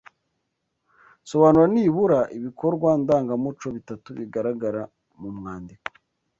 [1.29, 4.81] Sobanura nibura ibikorwa ndangamuco bitatu bigaragara
[5.19, 5.85] mu mwandiko